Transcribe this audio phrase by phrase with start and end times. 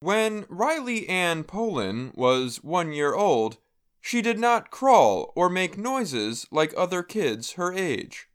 [0.00, 3.56] When Rylae-Ann Poulin was one year old,
[4.00, 8.28] she did not crawl or make noises like other kids her age.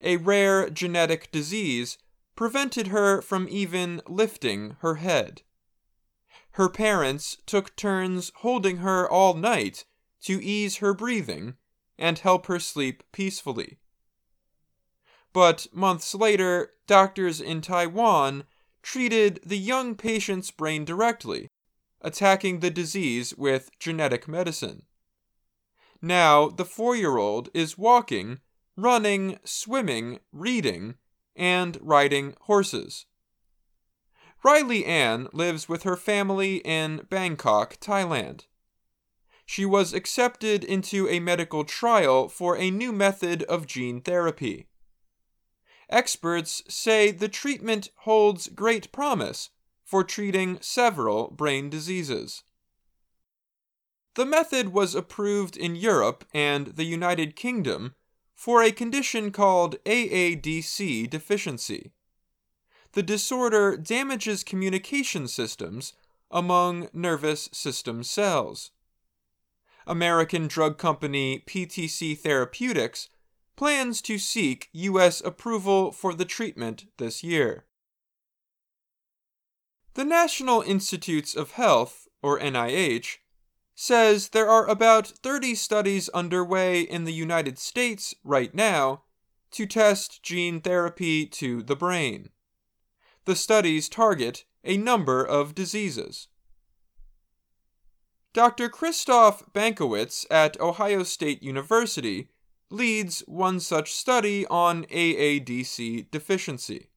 [0.00, 1.98] A rare genetic disease
[2.36, 5.42] prevented her from even lifting her head.
[6.52, 9.84] Her parents took turns holding her all night
[10.22, 11.56] to ease her breathing
[11.98, 13.78] and help her sleep peacefully.
[15.32, 18.44] But months later, doctors in Taiwan
[18.82, 21.48] treated the young patient's brain directly,
[22.00, 24.82] attacking the disease with genetic medicine.
[26.00, 28.40] Now, the four year old is walking,
[28.76, 30.96] running, swimming, reading,
[31.36, 33.06] and riding horses.
[34.44, 38.46] Rylae-Ann lives with her family in Bangkok, Thailand.
[39.46, 44.66] She was accepted into a medical trial for a new method of gene therapy.
[45.92, 49.50] Experts say the treatment holds great promise
[49.84, 52.44] for treating several brain diseases.
[54.14, 57.94] The method was approved in Europe and the United Kingdom
[58.34, 61.92] for a condition called AADC deficiency.
[62.92, 65.92] The disorder damages communication systems
[66.30, 68.70] among nervous system cells.
[69.86, 73.10] American drug company PTC Therapeutics
[73.56, 75.20] plans to seek U.S.
[75.20, 77.64] approval for the treatment this year.
[79.94, 83.18] The National Institutes of Health, or NIH,
[83.74, 89.02] says there are about 30 studies underway in the United States right now
[89.50, 92.30] to test gene therapy to the brain.
[93.24, 96.28] The studies target a number of diseases.
[98.32, 98.70] Dr.
[98.70, 102.30] Krystof Bankiewicz at Ohio State University
[102.72, 106.88] leads one such study on AADC deficiency.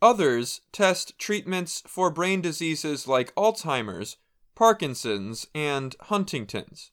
[0.00, 4.16] Others test treatments for brain diseases like Alzheimer's,
[4.54, 6.90] Parkinson's, and Huntington's.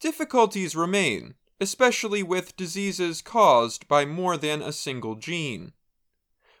[0.00, 5.72] Difficulties remain, especially with diseases caused by more than a single gene.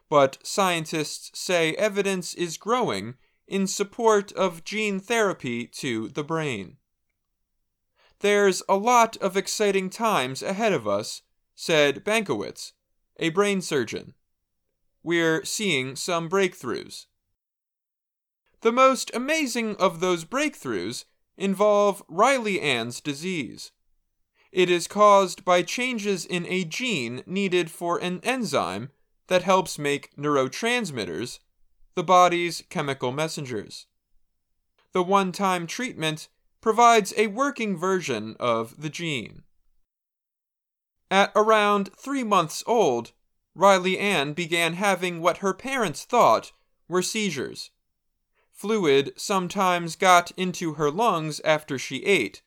[0.08, 3.14] But scientists say evidence is growing
[3.48, 6.76] in support of gene therapy to the brain.
[8.20, 11.22] There's a lot of exciting times ahead of us,
[11.54, 12.72] said Bankiewicz,
[13.18, 14.14] a brain surgeon.
[15.02, 17.06] We're seeing some breakthroughs.
[18.62, 21.04] The most amazing of those breakthroughs
[21.36, 23.72] involve Rylae-Ann's disease.
[24.50, 28.90] It is caused by changes in a gene needed for an enzyme
[29.26, 31.40] that helps make neurotransmitters,
[31.94, 33.86] the body's chemical messengers.
[34.92, 36.28] The one time treatment
[36.66, 39.44] provides a working version of the gene.
[41.12, 43.12] At around three months old,
[43.56, 46.50] Rylae-Ann began having what her parents thought
[46.88, 47.70] were seizures.
[48.50, 52.42] Fluid sometimes got into her lungs after she ate,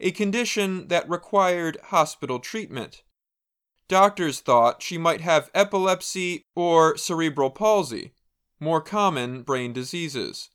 [0.00, 3.02] a condition that required hospital treatment.
[3.88, 8.14] Doctors thought she might have epilepsy or cerebral palsy,
[8.58, 10.48] more common brain diseases.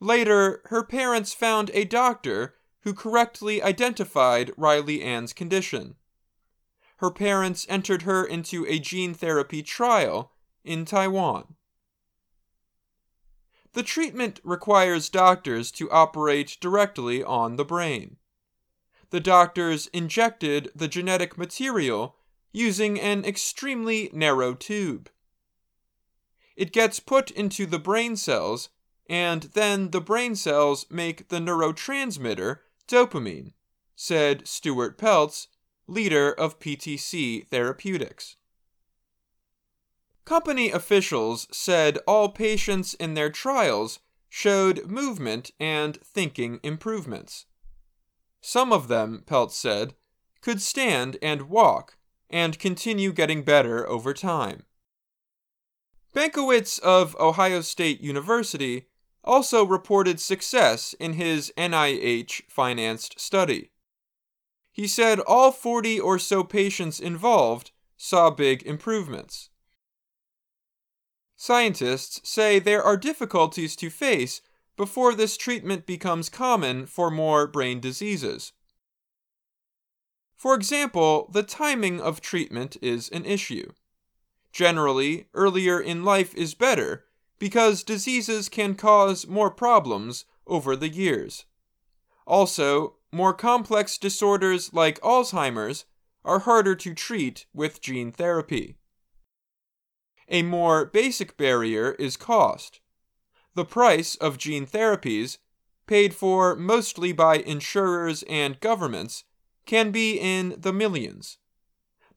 [0.00, 5.96] Later, her parents found a doctor who correctly identified Rylae-Ann's condition.
[6.98, 10.32] Her parents entered her into a gene therapy trial
[10.64, 11.56] in Taiwan.
[13.72, 18.16] The treatment requires doctors to operate directly on the brain.
[19.10, 22.16] The doctors injected the genetic material
[22.52, 25.10] using an extremely narrow tube.
[26.56, 28.70] It gets put into the brain cells
[29.08, 32.58] and then the brain cells make the neurotransmitter
[32.88, 33.52] dopamine,
[33.94, 35.48] said Stuart Peltz,
[35.86, 38.36] leader of PTC Therapeutics.
[40.24, 47.46] Company officials said all patients in their trials showed movement and thinking improvements.
[48.40, 49.94] Some of them, Peltz said,
[50.40, 51.96] could stand and walk
[52.28, 54.64] and continue getting better over time.
[56.14, 58.88] Bankiewicz of Ohio State University
[59.26, 63.70] also reported success in his NIH financed study.
[64.70, 69.48] He said all 40 or so patients involved saw big improvements.
[71.34, 74.42] Scientists say there are difficulties to face
[74.76, 78.52] before this treatment becomes common for more brain diseases.
[80.36, 83.72] For example, the timing of treatment is an issue.
[84.52, 87.05] Generally, earlier in life is better
[87.38, 91.44] because diseases can cause more problems over the years.
[92.26, 95.84] Also, more complex disorders like Alzheimer's
[96.24, 98.76] are harder to treat with gene therapy.
[100.28, 102.80] A more basic barrier is cost,
[103.54, 105.38] The price of gene therapies,
[105.86, 109.24] paid for mostly by insurers and governments,
[109.66, 111.38] can be in the millions.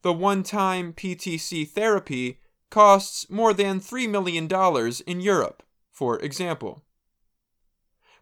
[0.02, 2.40] The one time PTC therapy
[2.70, 4.48] costs more than $3 million
[5.06, 6.84] in Europe, for example.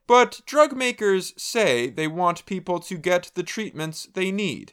[0.07, 4.73] But drug makers say they want people to get the treatments they need.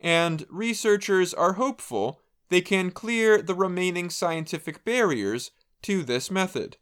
[0.00, 5.50] And researchers are hopeful they can clear the remaining scientific barriers
[5.82, 6.78] to this method.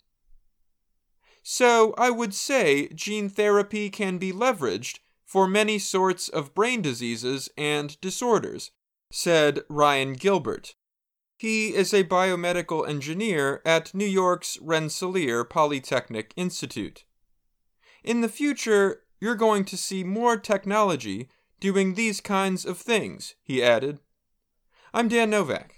[1.43, 7.49] So I would say gene therapy can be leveraged for many sorts of brain diseases
[7.57, 8.71] and disorders,
[9.11, 10.75] said Ryan Gilbert.
[11.39, 17.05] He is a biomedical engineer at New York's Rensselaer Polytechnic Institute.
[18.03, 21.29] In the future, you're going to see more technology
[21.61, 24.01] doing these kinds of things, he added.
[24.93, 25.78] I'm Dan Novak.